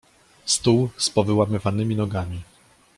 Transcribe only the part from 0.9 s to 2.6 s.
z powyłamywanymi nogami.